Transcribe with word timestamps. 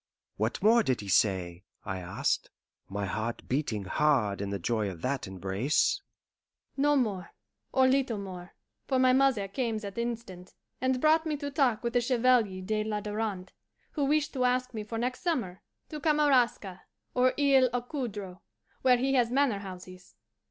"What 0.37 0.63
more 0.63 0.81
did 0.81 1.01
he 1.01 1.09
say?" 1.09 1.63
I 1.85 1.99
asked, 1.99 2.49
my 2.89 3.05
heart 3.05 3.43
beating 3.47 3.83
hard 3.85 4.41
in 4.41 4.49
the 4.49 4.57
joy 4.57 4.89
of 4.89 5.03
that 5.03 5.27
embrace. 5.27 6.01
"No 6.75 6.95
more, 6.95 7.33
or 7.71 7.87
little 7.87 8.17
more, 8.17 8.55
for 8.87 8.97
my 8.97 9.13
mother 9.13 9.47
came 9.47 9.77
that 9.77 9.99
instant 9.99 10.55
and 10.81 10.99
brought 10.99 11.27
me 11.27 11.37
to 11.37 11.51
talk 11.51 11.83
with 11.83 11.93
the 11.93 12.01
Chevalier 12.01 12.63
de 12.63 12.83
la 12.83 12.99
Darante, 12.99 13.51
who 13.91 14.05
wished 14.05 14.33
to 14.33 14.43
ask 14.43 14.73
me 14.73 14.83
for 14.83 14.97
next 14.97 15.21
summer 15.21 15.61
to 15.89 15.99
Kamaraska 15.99 16.81
or 17.13 17.35
Isle 17.39 17.69
aux 17.71 17.81
Coudres, 17.83 18.37
where 18.81 18.97
he 18.97 19.13
has 19.13 19.29
manorhouses. 19.29 20.15